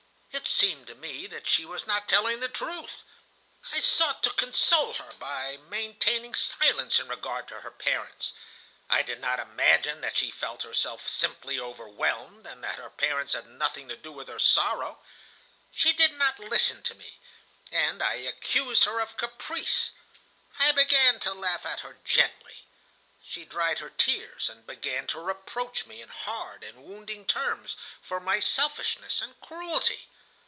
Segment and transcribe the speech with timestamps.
[0.33, 3.03] It seemed to me that she was not telling the truth.
[3.73, 8.31] I sought to console her by maintaining silence in regard to her parents.
[8.89, 13.45] I did not imagine that she felt herself simply overwhelmed, and that her parents had
[13.47, 14.99] nothing to do with her sorrow.
[15.73, 17.17] She did not listen to me,
[17.71, 19.91] and I accused her of caprice.
[20.59, 22.65] I began to laugh at her gently.
[23.23, 28.19] She dried her tears, and began to reproach me, in hard and wounding terms, for
[28.21, 30.07] my selfishness and cruelty.